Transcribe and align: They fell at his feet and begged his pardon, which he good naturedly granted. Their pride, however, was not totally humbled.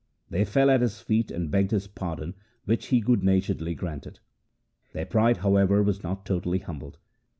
They 0.31 0.45
fell 0.45 0.71
at 0.71 0.81
his 0.81 0.99
feet 0.99 1.29
and 1.29 1.51
begged 1.51 1.69
his 1.69 1.85
pardon, 1.85 2.33
which 2.65 2.87
he 2.87 3.01
good 3.01 3.21
naturedly 3.21 3.75
granted. 3.75 4.19
Their 4.93 5.05
pride, 5.05 5.37
however, 5.45 5.83
was 5.83 6.01
not 6.01 6.25
totally 6.25 6.57
humbled. 6.57 6.97